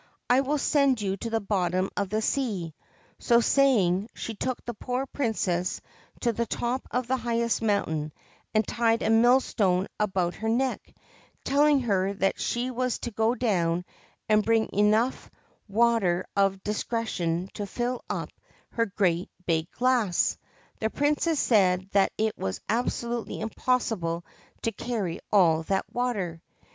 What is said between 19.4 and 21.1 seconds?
big glass. The